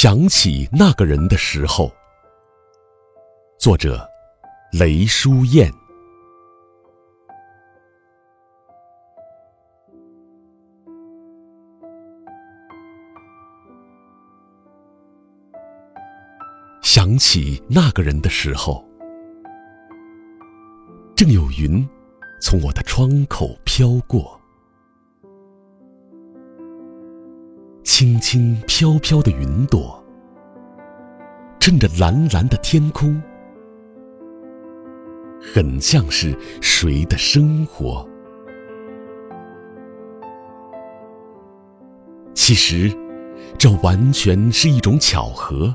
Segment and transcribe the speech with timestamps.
[0.00, 1.90] 想起那个人的时候，
[3.58, 4.08] 作者
[4.70, 5.68] 雷书燕。
[16.80, 18.84] 想起那个人的时候，
[21.16, 21.84] 正有云
[22.40, 24.37] 从我的窗口飘过。
[27.98, 30.00] 轻轻飘飘的云朵，
[31.58, 33.20] 衬着蓝蓝的天空，
[35.40, 38.08] 很像是谁的生活。
[42.34, 42.88] 其实，
[43.58, 45.74] 这完全是一种巧合。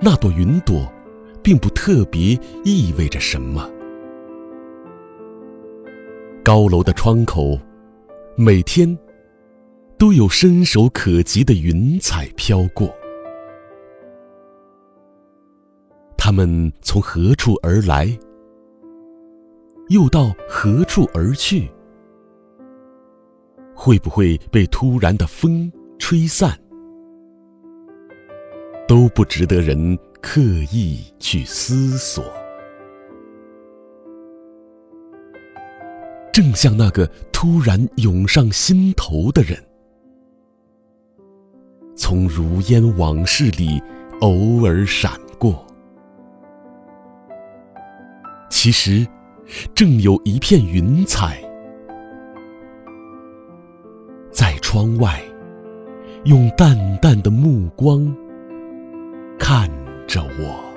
[0.00, 0.88] 那朵云朵，
[1.42, 3.68] 并不特别意味着什么。
[6.44, 7.58] 高楼的窗口，
[8.36, 8.96] 每天。
[9.98, 12.94] 都有伸手可及的云彩飘过，
[16.18, 18.06] 他们从何处而来，
[19.88, 21.70] 又到何处而去？
[23.74, 26.58] 会不会被突然的风吹散？
[28.86, 32.22] 都不值得人刻意去思索。
[36.32, 39.65] 正像那个突然涌上心头的人。
[41.96, 43.82] 从如烟往事里
[44.20, 45.66] 偶尔闪过，
[48.50, 49.06] 其实
[49.74, 51.42] 正有一片云彩
[54.30, 55.20] 在窗外，
[56.24, 58.14] 用淡淡的目光
[59.38, 59.70] 看
[60.06, 60.75] 着我。